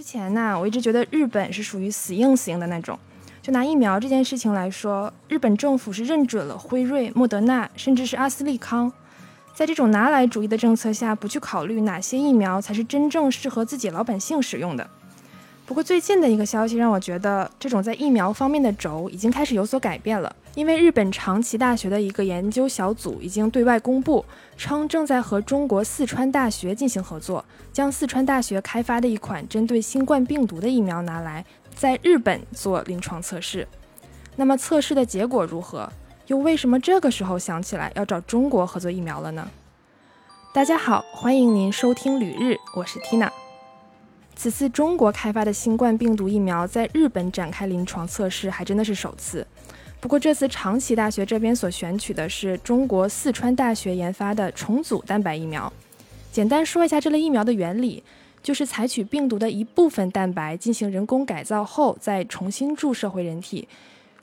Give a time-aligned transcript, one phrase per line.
[0.00, 2.98] 之前呢，我一直觉得日本是属于死硬死硬的那种。
[3.42, 8.90] 就拿疫苗这件事情来说，日本政府是认准了辉瑞、莫德纳，甚至是阿斯利康。
[9.54, 14.88] 在这种拿来主义的政策下，不去考虑哪些疫苗才是真正适合自己老百姓使用的。
[15.70, 20.34] 不过最近的一个消息让我觉得，这种在疫苗方面的轴已经开始有所改变了。
[20.56, 24.24] 因为日本长崎大学的一个研究小组已经对外公布，
[24.56, 33.68] 称正在和中国四川大学进行合作，将四川大学开发的一款针对新冠病毒的疫苗拿来在日本做临床测试。
[34.34, 35.88] 那么测试的结果如何？
[36.26, 39.48] 又为什么这个时候想起来要找中国合作疫苗了呢？
[40.52, 43.30] 大家好，欢迎您收听旅日，我是 Tina。
[44.42, 49.46] 此次中国开发的新冠病毒疫苗在日本展开临床测试，还真的是首次。
[50.00, 55.70] 不过这次长崎大学这边所选取的是中国四川大学研发的重组蛋白疫苗。
[56.32, 58.02] 简单说一下这类疫苗的原理，
[58.42, 63.68] 就是采取病毒的一部分蛋白进行人工改造后，再重新注射回人体。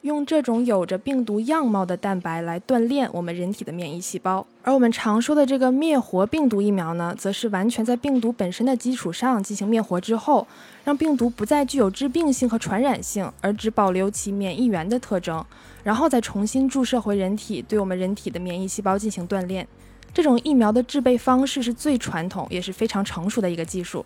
[0.08, 10.47] 用这种有着病毒样貌的蛋白来锻炼我们人体的免疫细胞，而我们常说的这个灭活病毒疫苗呢，则是完全在病毒本身的基础上进行灭活之后，
[10.83, 15.45] 让病毒不再具有致病性和传染性，而只保留其免疫源的特征，
[15.83, 19.67] 然后再重新注射回人体，对我们人体的免疫细胞进行锻炼。
[20.13, 24.03] 这种疫苗的制备方式是最传统也是非常成熟的一个技术。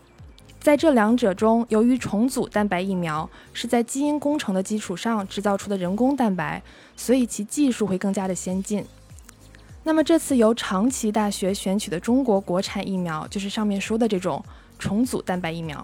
[0.61, 6.61] 在这两者中，由于重组蛋白疫苗是在基因工程的基础上制造出的人工蛋白，
[6.95, 8.85] 所以其技术会更加的先进。
[9.83, 14.43] 那么这次由长崎大学选取的中国国产疫苗，就是上面说的这种
[14.77, 15.83] 重组蛋白疫苗，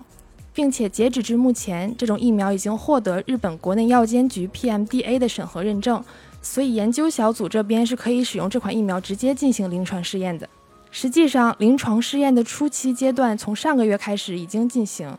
[0.54, 6.04] 并且截止至目前，这种疫苗已经获得日本国内药监局 PMDA 的审核认证，
[6.44, 10.48] 所以研究小组这边是可以使用这款疫苗直接进行临床试验的。
[10.92, 15.16] 实际上，临床试验的初期阶段从上个月开始已经进行。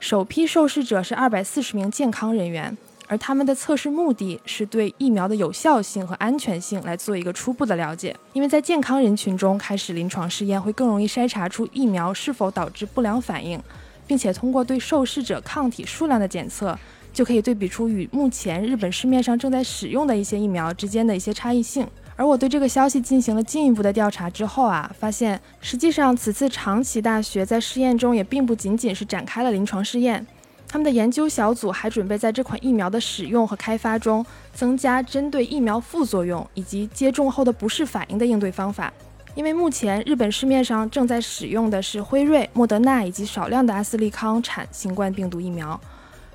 [0.00, 2.76] 首批受试者是二百四十名健康人员，
[3.06, 8.16] 而他们的测试目的是对疫苗的有效性和安全性来做一个初步的了解。
[8.32, 13.62] 因为在健康人群中开始临床试验，会更容易筛查出疫苗是否导致不良反应，
[14.08, 16.76] 并且通过对受试者抗体数量的检测，
[17.12, 21.86] 就可以对比出与目前日本市面上正在使用的一些疫苗之间的一些差异性。
[22.22, 30.24] 而我对这个消息进行了进一步的调查之后啊，发现实际上此次长崎大学在试验中也并不仅仅是展开了临床试验，
[30.68, 34.24] 他们的研究小组还准备在这款疫苗的使用和开发中
[34.54, 38.92] 增加针对疫苗副作用以及接种后的不适反应的应对方法。
[39.34, 45.80] 因为目前日本市面上正在使用的是辉瑞、莫德纳以及少量的阿斯利康产新冠病毒疫苗。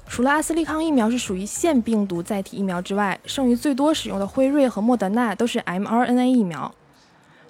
[0.10, 6.74] 除了阿斯利康疫苗是属于腺病毒载体疫苗之外，剩余最多使用的辉瑞和莫德纳都是 mRNA 疫苗。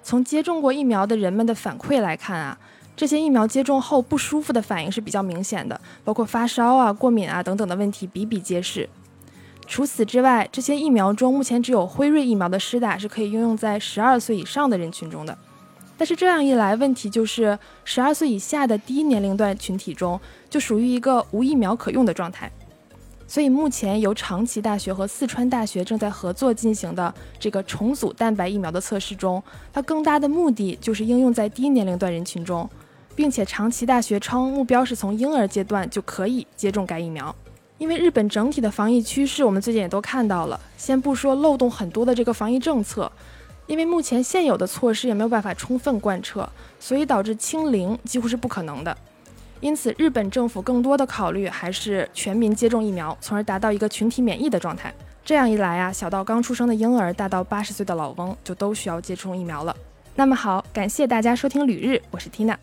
[0.02, 2.58] 从接种过疫苗的人们的反馈来看啊，
[2.96, 8.88] 这些疫苗接种后不舒服的反应是比较明显的，包括发烧啊、过敏啊等等的问题比比皆是。
[9.66, 15.36] 除此之外，这些疫苗中目前只有辉瑞疫苗的施打是可以应用在十二岁以上的人群中的。
[15.98, 22.50] 但是这样一来，问题就是十二岁以下的低年龄段群体中就属于一个无疫苗可用的状态。
[23.26, 32.66] 所以目前由长崎大学和四川大学正在合作进行的这个重组蛋白疫苗的测试中，它更大的目的就是应用在低年龄段人群中，
[33.14, 37.34] 并且长崎大学称目标是从婴儿阶段就可以接种该疫苗。
[37.76, 43.12] 因为日本整体的防疫趋势，我们最近也都看到了，先不说漏洞很多的这个防疫政策。
[43.68, 46.48] 因为目前现有的措施也没有办法充分贯彻，
[46.80, 48.96] 所以导致清零几乎是不可能的。
[49.60, 54.92] 因此，日本政府更多的考虑还是全民接种疫苗，从而达到一个群体免疫的状态。
[55.24, 59.76] 这样一来啊，小到刚出生的婴儿，大到八十岁的老翁，就都需要接种疫苗了。
[60.14, 62.58] 那么好，感谢大家收听旅日，我是缇娜。